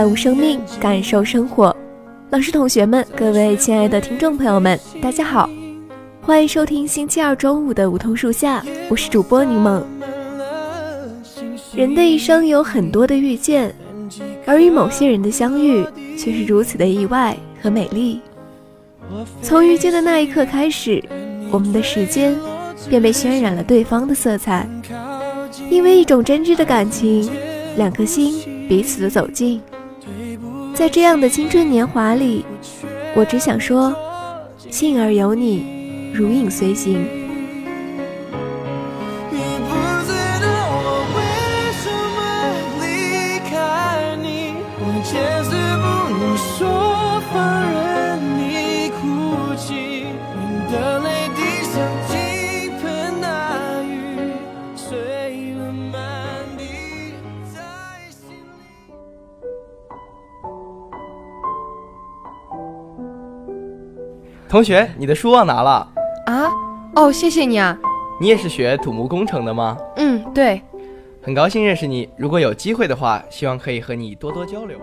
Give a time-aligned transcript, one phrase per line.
[0.00, 1.76] 感悟生命，感受生活。
[2.30, 5.46] 老师、同学们，各位亲爱的听众朋友们，大家好，
[6.22, 9.82] 欢迎收听星期二中午的梧桐树下，我是主播柠檬。
[11.74, 13.74] 人的一生有很多的遇见，
[14.46, 15.84] 而与某些人的相遇
[16.16, 18.22] 却是如此的意外和美丽。
[19.42, 21.04] 从遇见的那一刻开始，
[21.50, 22.34] 我们的时间
[22.88, 24.66] 便被渲染了对方的色彩，
[25.68, 27.30] 因为一种真挚的感情，
[27.76, 29.60] 两颗心彼此的走近。
[30.80, 32.42] 在这样的青春年华里，
[33.14, 33.94] 我只想说，
[34.70, 37.19] 幸而有你，如影随形。
[64.50, 65.86] 同学，你的书忘拿了
[66.26, 66.50] 啊！
[66.96, 67.78] 哦，谢谢你啊。
[68.20, 69.78] 你也是学土木工程的吗？
[69.94, 70.60] 嗯，对。
[71.22, 72.08] 很高兴认识你。
[72.16, 74.76] 如果有机会的话，希望可以和你多多交流。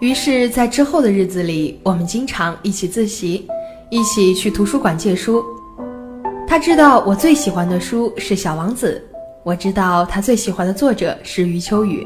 [0.00, 3.46] 于是，在之后的日子里，我们经常一起自习，
[3.88, 5.44] 一起去图书馆借书。
[6.48, 9.00] 他知道我最喜欢的书是《小王子》，
[9.44, 12.04] 我知道他最喜欢的作者是余秋雨。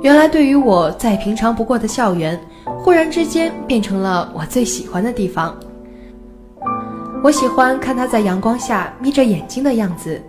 [0.00, 2.38] 原来，对于我再平常不过的校园。
[2.78, 5.54] 忽然之间变成了我最喜欢的地方。
[7.22, 10.22] 我喜欢看他在阳光下眯着眼睛的样子，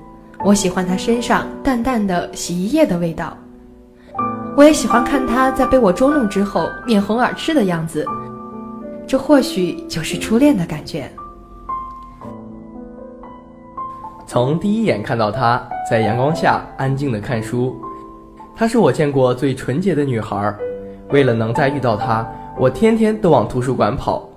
[0.43, 3.37] 我喜欢他身上淡淡的洗衣液的味道，
[4.57, 8.05] 我也喜欢看他在被我捉弄之后面红耳赤的样子。
[9.05, 11.11] 这或许就是初恋的感觉。
[14.25, 17.79] 从第一眼看到他在阳光下安静的看书，
[18.59, 20.53] 她是我见过最纯洁的女孩。
[21.11, 22.29] 为了能再遇到她。
[22.57, 24.29] 我天天都往图书馆跑，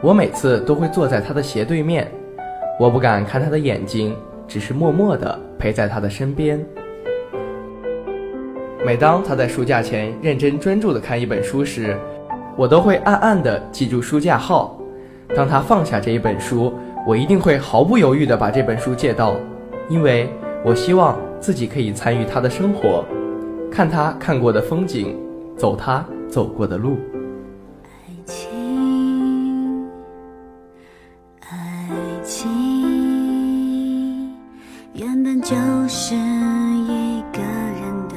[0.00, 2.08] 我每次都会坐在她的斜对面，
[2.78, 4.14] 我不敢看她的眼睛，
[4.46, 6.64] 只是默默地陪在她的身边。
[8.86, 11.96] 每当他在书架前认真专注地看一本书时，
[12.56, 14.78] 我都会暗暗地记住书架号。
[15.34, 16.72] 当他放下这一本书，
[17.04, 19.34] 我一定会毫不犹豫地把这本书借到，
[19.88, 20.30] 因为
[20.64, 23.04] 我希望自己可以参与他的生活，
[23.74, 25.16] 看他看过的风景，
[25.56, 26.98] 走他走过的路。
[27.82, 27.88] 爱
[28.26, 29.88] 情，
[31.48, 31.88] 爱
[32.22, 32.50] 情，
[34.92, 35.56] 原本就
[35.88, 38.14] 是一个人的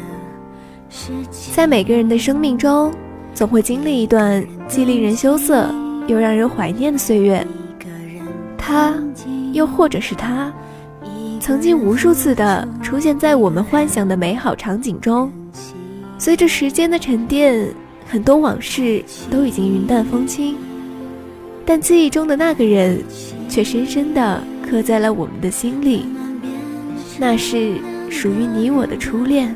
[1.53, 2.91] 在每个人的生命中，
[3.33, 5.73] 总会经历一段既令人羞涩
[6.05, 7.47] 又让人怀念的岁月。
[8.57, 8.93] 他，
[9.53, 10.51] 又或者是他，
[11.39, 15.31] 曾经无数次的出现在我们幻想的美好场景中。
[16.25, 17.71] 随着时间的沉淀，
[18.09, 20.55] 很多往事都已经云淡风轻，
[21.63, 22.99] 但记忆中的那个人，
[23.47, 26.03] 却深深的刻在了我们的心里。
[27.19, 27.75] 那是
[28.09, 29.55] 属于你我的初恋。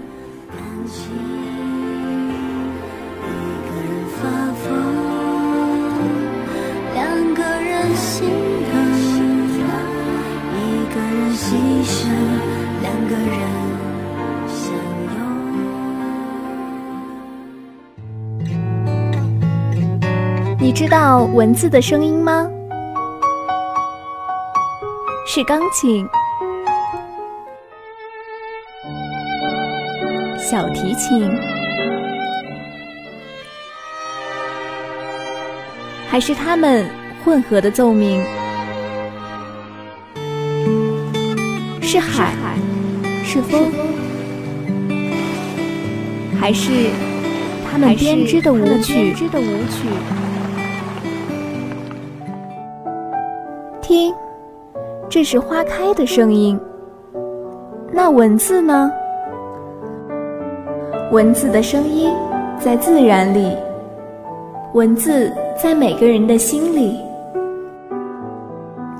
[20.70, 22.48] 你知道文字的声音吗？
[25.26, 26.08] 是钢琴、
[30.38, 31.28] 小提琴，
[36.08, 36.88] 还是它们
[37.26, 38.24] 混合的奏鸣？
[41.82, 42.32] 是海，
[43.24, 43.72] 是风，
[46.40, 46.92] 还是
[47.72, 49.16] 他们编织的舞曲？
[53.90, 54.14] 听，
[55.10, 56.60] 这是花开的声音。
[57.92, 58.92] 那文字呢？
[61.12, 62.14] 文字的声音
[62.60, 63.58] 在自然里，
[64.76, 67.00] 文字在每个人的心里。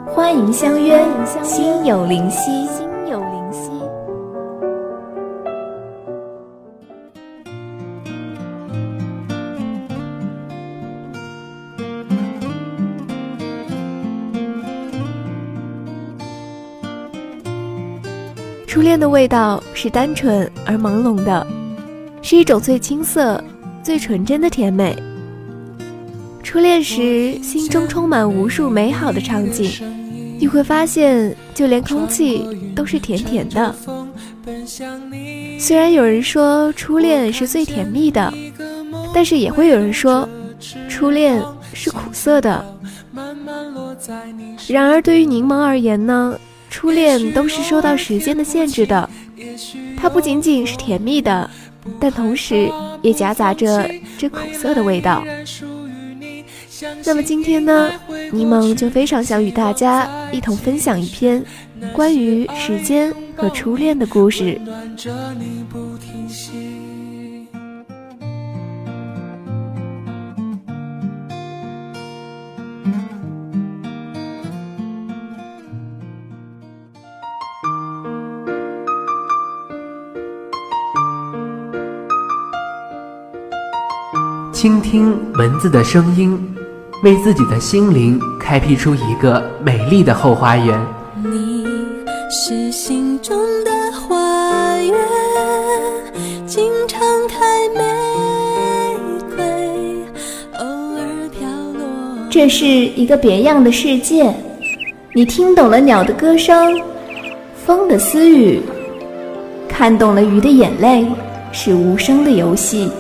[0.08, 1.00] 欢迎相约，
[1.44, 2.68] 心有灵犀。
[18.90, 21.46] 恋的味道是单纯而朦胧的，
[22.24, 23.40] 是一种最青涩、
[23.84, 24.98] 最纯真的甜美。
[26.42, 29.70] 初恋时，心中充满无数美好的场景，
[30.40, 32.44] 你会发现，就连空气
[32.76, 33.76] 都是甜甜的。
[35.60, 38.34] 虽然有人说初恋是最甜蜜的，
[39.14, 40.28] 但是也会有人说，
[40.90, 41.40] 初恋
[41.76, 42.66] 是苦涩的。
[44.68, 46.36] 然而，对于柠檬而言呢？
[46.80, 49.10] 初恋都是受到时间的限制的，
[49.98, 51.50] 它不仅仅是甜蜜的，
[52.00, 52.72] 但同时
[53.02, 55.22] 也夹杂着这苦涩的味道。
[57.04, 57.92] 那么今天呢，
[58.32, 61.44] 柠檬就非常想与大家一同分享一篇
[61.92, 64.58] 关于时间和初恋的故事。
[64.64, 66.54] 暖着你不停歇
[84.62, 86.38] 倾听文字的声音，
[87.02, 90.78] 为自己的心灵开辟出一个美丽的后花园。
[91.24, 91.66] 你
[92.30, 94.94] 是心中的花园，
[96.46, 97.82] 经常开玫
[99.34, 99.46] 瑰，
[100.58, 101.48] 偶尔飘
[101.78, 102.28] 落。
[102.30, 104.36] 这是一个别样的世界，
[105.14, 106.78] 你听懂了鸟的歌声，
[107.66, 108.62] 风的私语，
[109.70, 111.08] 看懂了鱼的眼泪，
[111.54, 112.92] 是无声的游戏。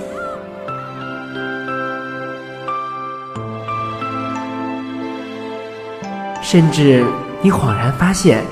[6.41, 7.05] 甚至
[7.41, 8.43] 你恍然发现，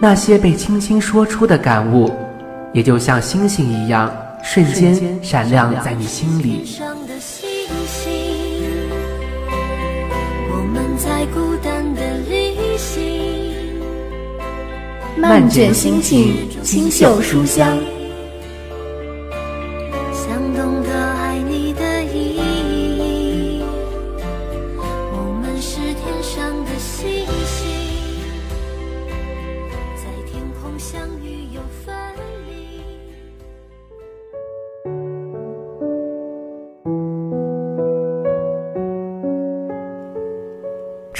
[0.00, 2.10] 那些被轻轻说出的感悟，
[2.72, 4.10] 也就像星星一样，
[4.42, 6.80] 瞬间闪亮在你心里。
[15.16, 17.76] 漫卷星星，清秀书香。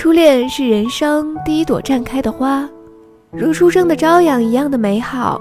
[0.01, 2.67] 初恋是人生第一朵绽开的花，
[3.31, 5.39] 如初生的朝阳一样的美好。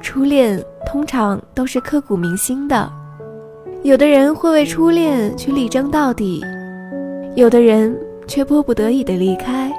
[0.00, 2.92] 初恋通常都是刻骨铭心的，
[3.84, 6.42] 有的人会为初恋去力争到底，
[7.36, 7.96] 有的人
[8.26, 9.72] 却迫不得已的离开。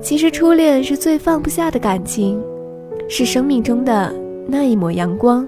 [0.00, 2.40] 其实初恋是最放不下的感情，
[3.08, 4.14] 是生命中的
[4.46, 5.44] 那一抹阳光。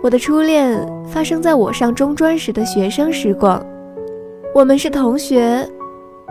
[0.00, 3.60] 我的初恋发生在我上中专时的学生时光。
[4.56, 5.68] 我们是同学，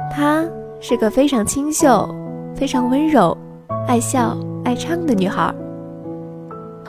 [0.09, 0.43] 她
[0.81, 2.09] 是个非常清秀、
[2.55, 3.37] 非常温柔、
[3.85, 5.53] 爱笑爱唱的女孩。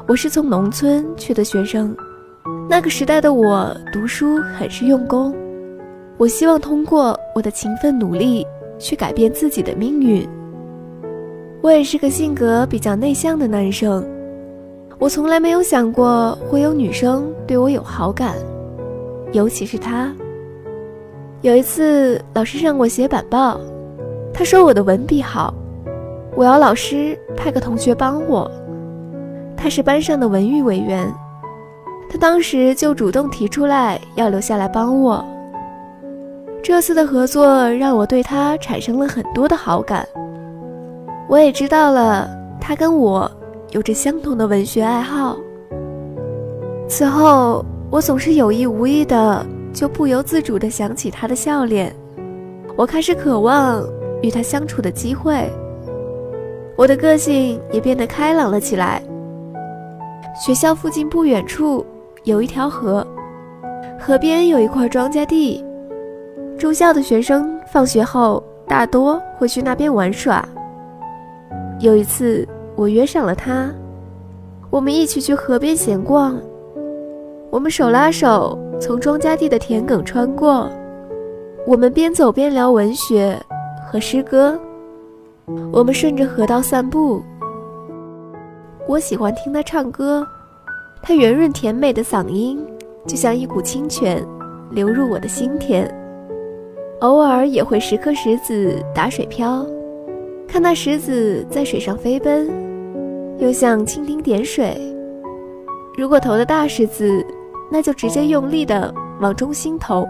[0.09, 1.95] 我是从农村去的学生，
[2.71, 5.37] 那个时代的我读书很是用功。
[6.17, 8.47] 我希望通过我的勤奋努力
[8.79, 10.27] 去改变自己的命运。
[11.61, 14.03] 我也是个性格比较内向的男生，
[14.99, 18.37] 我从来没有想过会有女生对我有好感，
[19.35, 20.11] 尤其是她。
[21.43, 23.61] 有一次，老师让我写板报，
[24.33, 25.55] 他说我的文笔好，
[26.35, 28.51] 我要老师派个同学帮我。
[29.57, 31.13] 他是班上的文娱委员，
[32.11, 35.25] 他当时就主动提出来要留下来帮我。
[36.63, 40.07] 这次的合作让我对他产生了很多的好感，
[41.29, 42.29] 我也知道了
[42.61, 43.31] 他跟我
[43.71, 45.37] 有着相同的文学爱好。
[46.89, 49.47] 此后，我总是有意无意的。
[49.77, 51.95] 就不由自主地想起他的笑脸，
[52.77, 53.87] 我开始渴望
[54.23, 55.47] 与他相处的机会。
[56.79, 59.03] 我的个性也变得开朗了起来。
[60.35, 61.85] 学校附近不远处
[62.25, 63.07] 有一条河，
[64.01, 65.63] 河边有一块庄稼地，
[66.57, 70.43] 住校的学生放学后大多会去那边玩耍。
[71.81, 73.71] 有一次，我约上了他，
[74.71, 76.41] 我们一起去河边闲逛。
[77.51, 80.71] 我们手拉手从庄稼地的田埂穿过，
[81.67, 83.39] 我们边走边聊文学
[83.91, 84.59] 和诗歌。
[85.73, 87.23] 我们顺着河道散步。
[88.87, 90.27] 我喜欢听他唱歌，
[91.03, 92.65] 他圆润甜美的嗓音
[93.07, 94.25] 就像一股清泉，
[94.71, 95.93] 流入我的心田。
[97.01, 99.67] 偶尔也会拾颗石子打水漂，
[100.47, 102.49] 看那石子在水上飞奔，
[103.39, 104.77] 又像蜻蜓点水。
[105.97, 107.25] 如果投的大石子，
[107.71, 110.07] 那就直接用力的往中心投，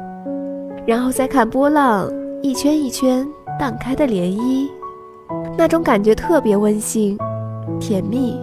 [0.87, 2.11] 然后再看波浪
[2.43, 3.27] 一圈一圈
[3.59, 4.69] 荡开的涟漪，
[5.57, 7.17] 那种感觉特别温馨、
[7.81, 8.39] 甜蜜。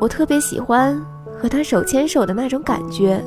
[0.00, 1.00] 我特别喜欢
[1.38, 3.22] 和他手牵手的那种感觉，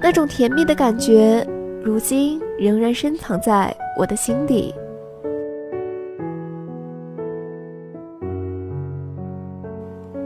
[0.00, 1.46] 那种甜蜜的感觉，
[1.82, 4.74] 如今仍然深藏在我的心底。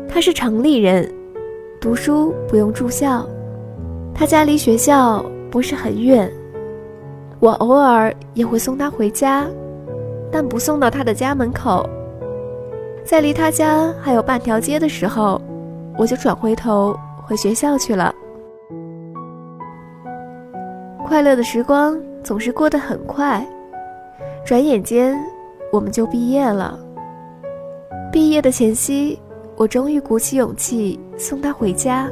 [0.09, 1.09] 他是城里人。
[1.81, 3.25] 读书不用住校，
[4.15, 6.31] 他家离学校不是很远，
[7.39, 9.47] 我偶尔也会送他回家，
[10.33, 11.89] 但不送到他的家门口。
[13.05, 15.41] 在离他家还有半条街的时候，
[15.97, 18.13] 我就转回头回学校去了。
[21.07, 23.47] 快乐的时光总是过得很快，
[24.45, 25.17] 转眼间
[25.71, 26.77] 我们就毕业了。
[28.11, 29.21] 毕业的前夕。
[29.57, 32.11] 我终于鼓起勇气送他回家，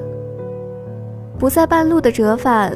[1.38, 2.72] 不在半路的折返。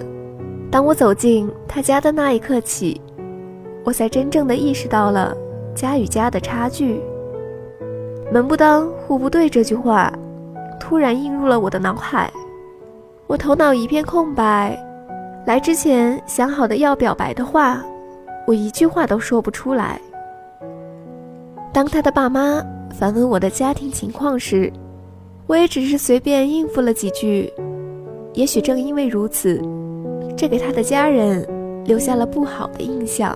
[0.70, 3.00] 当我走进他家的那一刻起，
[3.82, 5.34] 我才真正的意识到了
[5.74, 7.00] 家与家的差距。
[8.30, 10.12] 门不当户不对这句话，
[10.78, 12.30] 突然映入了我的脑海。
[13.26, 14.78] 我头脑一片空白，
[15.46, 17.82] 来之前想好的要表白的话，
[18.46, 19.98] 我一句话都说不出来。
[21.72, 22.62] 当他的爸妈。
[22.92, 24.72] 反问我的家庭情况时，
[25.46, 27.52] 我也只是随便应付了几句。
[28.34, 29.60] 也许正因为如此，
[30.36, 31.46] 这给他的家人
[31.84, 33.34] 留下了不好的印象。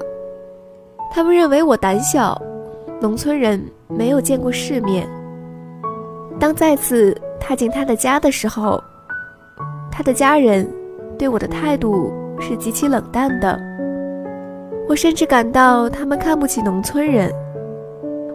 [1.13, 2.41] 他们认为我胆小，
[3.01, 5.09] 农村人没有见过世面。
[6.39, 8.83] 当再次踏进他的家的时候，
[9.91, 10.69] 他的家人
[11.19, 13.59] 对我的态度是极其冷淡的。
[14.89, 17.33] 我甚至感到他们看不起农村人。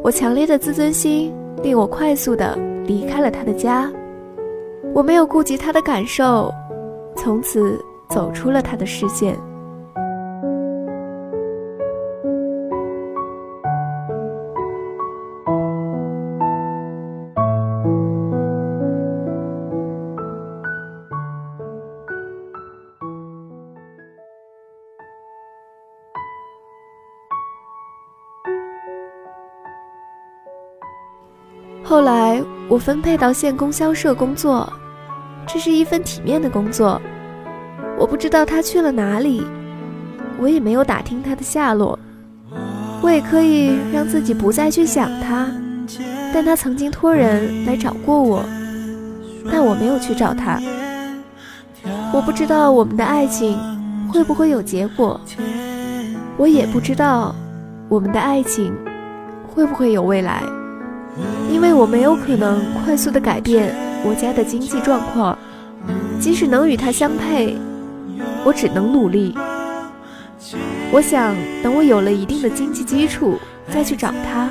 [0.03, 3.91] 我强烈的自尊心令我快速的离开了他的家，
[4.93, 6.51] 我没有顾及他的感受，
[7.15, 7.77] 从此
[8.09, 9.37] 走出了他的视线。
[32.77, 34.71] 我分配到县供销社工作，
[35.47, 37.01] 这是一份体面的工作。
[37.97, 39.43] 我不知道他去了哪里，
[40.39, 41.97] 我也没有打听他的下落。
[43.01, 45.47] 我也可以让自己不再去想他，
[46.31, 48.45] 但他曾经托人来找过我，
[49.51, 50.61] 但我没有去找他。
[52.13, 53.57] 我不知道我们的爱情
[54.13, 55.19] 会不会有结果，
[56.37, 57.33] 我也不知道
[57.89, 58.71] 我们的爱情
[59.47, 60.43] 会不会有未来。
[61.51, 65.37] 因为我没有可能快速的改变我家的经济状况，
[66.19, 67.57] 即使能与他相配，
[68.43, 69.35] 我只能努力。
[70.91, 73.37] 我想等我有了一定的经济基础
[73.69, 74.49] 再去找他。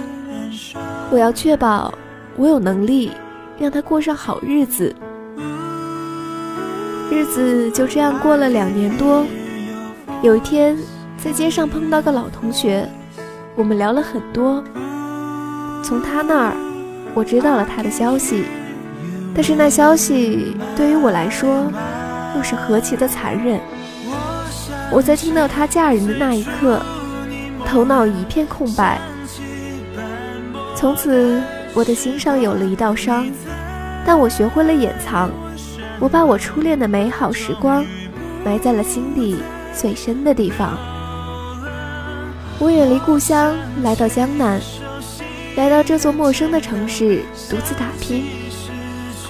[1.10, 1.94] 我要确保
[2.36, 3.12] 我有能力
[3.58, 4.94] 让他过上好日子。
[7.10, 9.24] 日子就这样过了两年多。
[10.22, 10.76] 有一天
[11.16, 12.88] 在街上碰到个老同学，
[13.54, 14.62] 我们聊了很多。
[15.86, 16.56] 从他那儿。
[17.14, 18.44] 我知道了他的消息，
[19.32, 21.70] 但是那消息对于我来说
[22.36, 23.60] 又是何其的残忍。
[24.90, 26.82] 我在听到他嫁人的那一刻，
[27.64, 28.98] 头脑一片空白。
[30.74, 31.40] 从此，
[31.72, 33.24] 我的心上有了一道伤，
[34.04, 35.30] 但我学会了掩藏。
[36.00, 37.82] 我把我初恋的美好时光
[38.44, 39.36] 埋在了心底
[39.72, 40.76] 最深的地方。
[42.58, 44.60] 我远离故乡，来到江南。
[45.56, 48.26] 来到这座陌生的城市，独自打拼。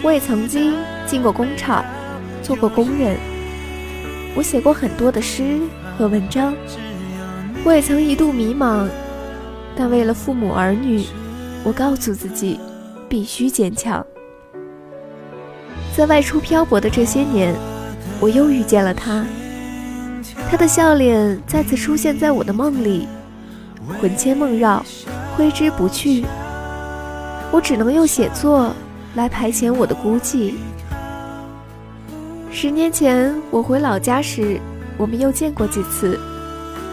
[0.02, 0.74] 我也曾经
[1.06, 1.84] 进过工厂，
[2.42, 3.16] 做过工人。
[4.34, 5.60] 我写过很多的诗
[5.96, 6.52] 和文章。
[7.64, 8.88] 我也曾一度迷茫，
[9.76, 11.04] 但为了父母儿女，
[11.62, 12.58] 我告诉自己，
[13.08, 14.04] 必须坚强。
[15.96, 17.54] 在外出漂泊的这些年，
[18.20, 19.24] 我又遇见了他。
[20.50, 23.06] 他的笑脸再次出现在我的梦里，
[24.00, 24.84] 魂牵梦绕。
[25.36, 26.24] 挥之不去，
[27.52, 28.72] 我只能用写作
[29.16, 30.54] 来排遣我的孤寂。
[32.50, 34.58] 十年前我回老家时，
[34.96, 36.18] 我们又见过几次。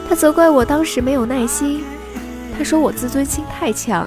[0.10, 1.86] 他责怪我当时没有耐心，
[2.58, 4.06] 他说我自尊心太强。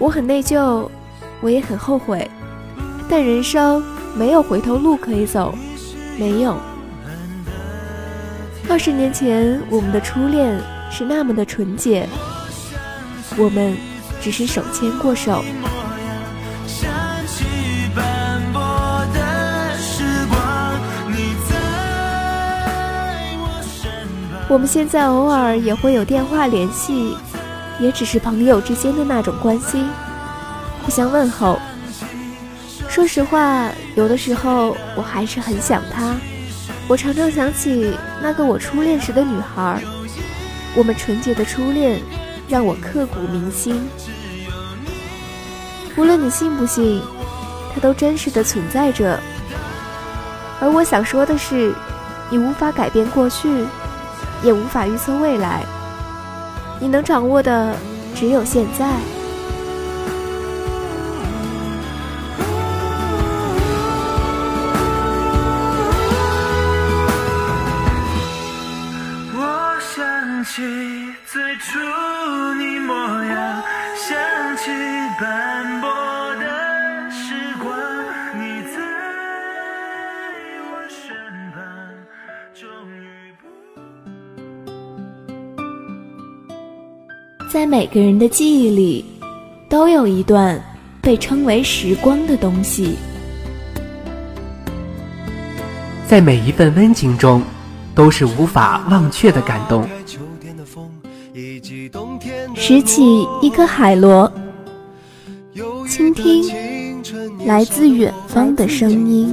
[0.00, 0.88] 我很内疚，
[1.40, 2.28] 我也很后悔，
[3.08, 3.80] 但人生
[4.16, 5.54] 没有回头路可以走，
[6.18, 6.56] 没有。
[8.68, 10.60] 二十年前我们的初恋
[10.90, 12.08] 是那么的纯洁，
[13.36, 13.76] 我们
[14.20, 15.42] 只是手牵过手。
[24.48, 27.16] 我们现在偶尔也会有电话联系，
[27.80, 29.88] 也只是朋友之间的那种关心，
[30.82, 31.58] 互相问候。
[32.86, 36.14] 说实话，有的时候我还是很想他。
[36.86, 39.80] 我常常想起那个我初恋时的女孩，
[40.74, 41.98] 我们纯洁的初恋
[42.52, 43.88] 让我刻骨铭心。
[45.96, 47.00] 无论你信不信，
[47.74, 49.18] 它都真实的存在着。
[50.60, 51.74] 而我想说的是，
[52.28, 53.64] 你无法改变过去。
[54.44, 55.64] 也无法预测未来，
[56.80, 57.76] 你能掌握的
[58.12, 58.96] 只有现在。
[87.52, 89.04] 在每个人的记忆里，
[89.68, 90.58] 都有一段
[91.02, 92.96] 被称为时光的东西。
[96.08, 97.42] 在每一份温情中，
[97.94, 99.86] 都是无法忘却的感动。
[102.54, 104.32] 拾起一颗海螺，
[105.86, 107.02] 倾听
[107.44, 109.30] 来自远方的声音。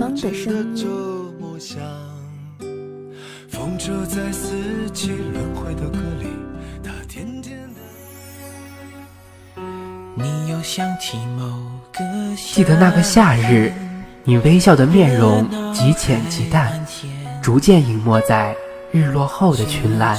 [3.47, 4.57] 风车在四
[4.91, 6.27] 季轮回的歌里，
[12.53, 13.71] 记得那个夏日，
[14.23, 16.85] 你微笑的面容极浅极淡，
[17.41, 18.55] 逐渐隐没在
[18.91, 20.17] 日落后的群岚。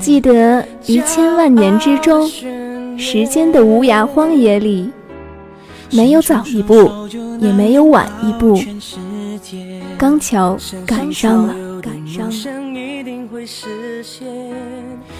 [0.00, 2.28] 记得于千万年之中，
[2.98, 4.90] 时间的无涯荒野里，
[5.90, 6.90] 没有早一步，
[7.40, 8.60] 也没有晚一步，
[9.96, 10.56] 刚巧
[10.86, 12.93] 赶上了，赶上了。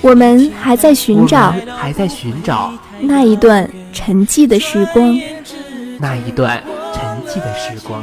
[0.01, 5.19] 我们还在寻找，还在寻找那一段沉寂的时光，
[5.99, 8.03] 那一段沉寂的时光。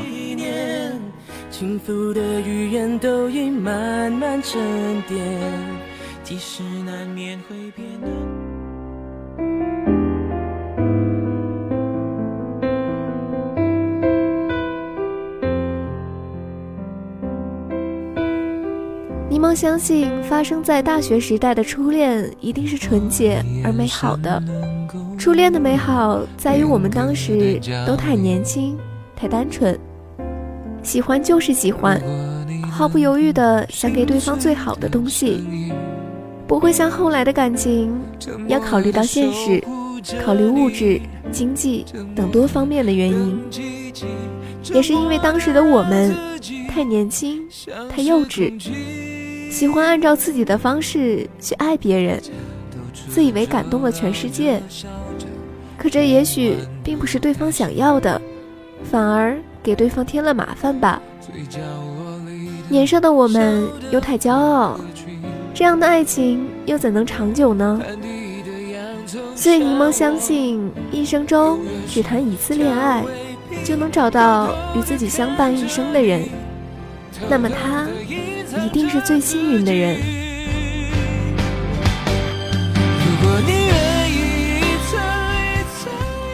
[1.50, 4.60] 幸福的语言都已慢慢沉
[5.08, 5.20] 淀，
[6.24, 9.91] 即使难免会变得。
[19.42, 24.40] 柠檬相信，发生在大学时代的初恋一定是纯洁而美好的。
[25.18, 28.78] 初恋的美好在于我们当时都太年轻、
[29.16, 29.76] 太单纯，
[30.84, 32.00] 喜欢就是喜欢，
[32.70, 35.44] 毫不犹豫的想给对方最好的东西，
[36.46, 38.00] 不会像后来的感情，
[38.48, 39.64] 要考虑到现实，
[40.24, 41.02] 考虑物质、
[41.32, 41.84] 经济
[42.16, 43.42] 等多方面的原因。
[44.72, 46.14] 也是因为当时的我们
[46.70, 47.42] 太年轻、
[47.90, 48.54] 太幼稚。
[49.52, 52.20] 喜欢按照自己的方式去爱别人，
[53.10, 54.64] 自以为感动了全世界。
[55.78, 58.20] 可这也许并不是对方想要的，
[58.90, 61.02] 反而给对方添了麻烦吧。
[62.70, 64.80] 年少的我们又太骄傲，
[65.54, 67.82] 这样的爱情又怎能长久呢？
[69.36, 71.60] 所以柠檬相信，一生中
[71.90, 73.04] 只谈一次恋爱，
[73.66, 76.24] 就能找到与自己相伴一生的人。
[77.30, 77.86] 那么他。
[78.60, 80.00] 一定是最幸运的人。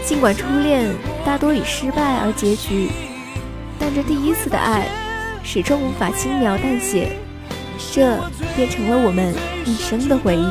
[0.04, 0.90] 尽管初恋
[1.26, 2.90] 大多以失败而结局，
[3.78, 4.88] 但这第一次的爱
[5.44, 7.12] 始终无法轻描淡写，
[7.92, 8.18] 这
[8.56, 10.48] 变成了我们一生的回忆。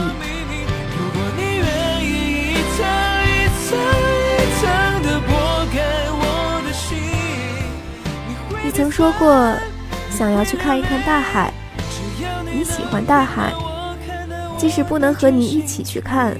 [8.62, 9.54] 你曾说过，
[10.10, 11.52] 想要去看一看大海。
[12.52, 13.52] 你喜欢大海，
[14.56, 16.36] 即使不能和你一起去看，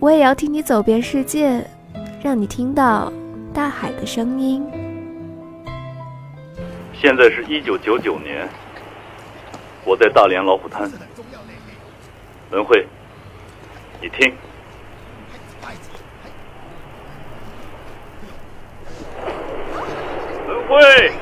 [0.00, 1.62] 我也要听你走遍世界，
[2.22, 3.12] 让你听到
[3.52, 4.64] 大海的声音。
[6.94, 8.48] 现在是一九九九年，
[9.84, 10.90] 我在大连老虎滩。
[12.50, 12.86] 文慧，
[14.00, 14.32] 你听。
[20.48, 21.12] 文慧，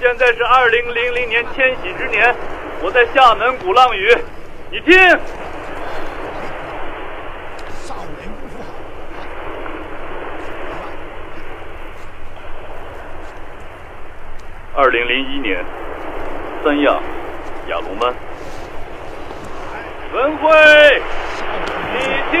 [0.00, 2.34] 现在是二零零零年千禧之年。
[2.82, 4.16] 我在厦门鼓浪屿，
[4.70, 4.98] 你听。
[14.74, 15.62] 二零零一年，
[16.64, 16.98] 三亚，
[17.68, 18.14] 亚龙湾，
[20.14, 21.02] 文慧，
[21.92, 21.98] 你
[22.30, 22.40] 听。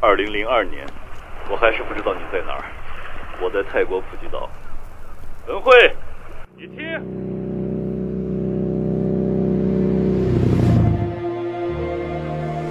[0.00, 0.86] 二零零二年，
[1.50, 2.64] 我还是不知道你在哪儿，
[3.40, 4.48] 我在泰国普吉岛。
[5.46, 5.94] 文慧，
[6.56, 6.76] 你听。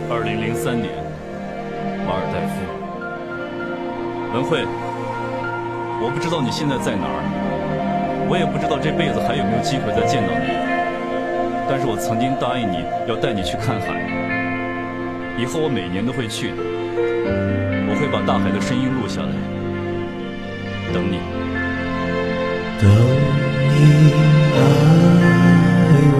[0.10, 0.92] 二零零三年，
[2.06, 2.62] 马尔代夫。
[4.34, 4.66] 文慧，
[6.02, 7.22] 我不知道你现在在哪儿，
[8.28, 10.50] 我也不知道这辈子还有没有机会再见到你。
[11.70, 14.02] 但是我曾经答应你要带你去看海，
[15.38, 16.52] 以后我每年都会去。
[18.04, 19.30] 会把大海的声音录下来，
[20.94, 21.20] 等你。
[22.82, 24.12] 等你
[24.54, 24.60] 爱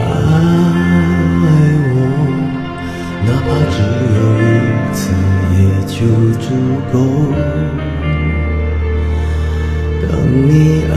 [0.00, 0.02] 爱
[1.92, 1.94] 我，
[3.26, 3.76] 哪怕只
[4.16, 4.50] 有一
[4.94, 5.00] 次
[5.58, 5.94] 也就
[6.40, 6.46] 足
[6.90, 6.94] 够。
[10.08, 10.10] 等
[10.48, 10.50] 你
[10.90, 10.94] 爱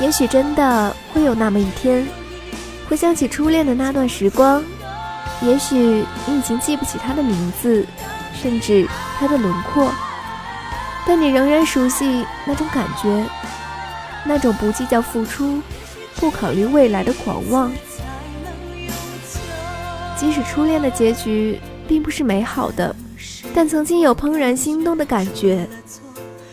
[0.00, 2.06] 也许真的会有那么一天，
[2.88, 4.62] 回想起初恋的那段时光，
[5.40, 7.86] 也许你已经记不起他的名字，
[8.34, 8.86] 甚至
[9.18, 9.90] 他的轮廓，
[11.06, 13.24] 但你仍然熟悉那种感觉，
[14.24, 15.62] 那种不计较付出、
[16.16, 17.70] 不考虑未来的狂妄。
[20.16, 22.94] 即使初恋的结局并不是美好的，
[23.54, 25.68] 但曾经有怦然心动的感觉，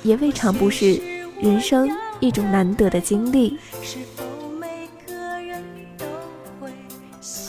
[0.04, 1.02] 也未尝不是
[1.42, 1.90] 人生
[2.22, 3.60] 一种难得的经历。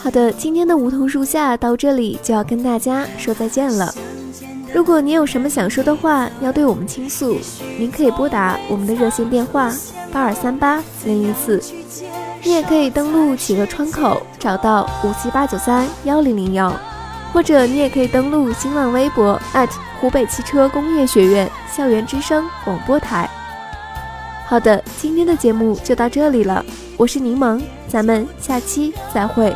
[0.00, 3.94] 好的，今天的梧桐树下到这里就要跟大家说再见了。
[4.74, 7.38] 如果您有什么想说的话要对我们倾诉，
[7.78, 9.72] 您可以拨打我们的热线电话
[10.10, 11.62] 八二三八零零四，
[12.42, 16.74] 你也可以登录企鹅窗口找到五七八九三幺零零幺，
[17.32, 19.38] 或者你也可以登录新浪微博
[20.00, 23.30] 湖北汽车工业学院校园之声广播台。
[24.52, 26.62] 好的，今天的节目就到这里了，
[26.98, 29.50] 我是柠檬，咱们下期再会。